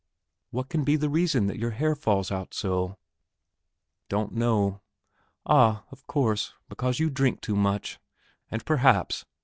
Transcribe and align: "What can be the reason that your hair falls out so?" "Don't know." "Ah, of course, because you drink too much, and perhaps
"What 0.49 0.67
can 0.67 0.83
be 0.83 0.95
the 0.95 1.09
reason 1.11 1.45
that 1.45 1.59
your 1.59 1.69
hair 1.69 1.93
falls 1.93 2.31
out 2.31 2.55
so?" 2.55 2.97
"Don't 4.09 4.33
know." 4.33 4.81
"Ah, 5.45 5.83
of 5.91 6.07
course, 6.07 6.55
because 6.67 6.97
you 6.97 7.11
drink 7.11 7.39
too 7.39 7.55
much, 7.55 7.99
and 8.49 8.65
perhaps 8.65 9.25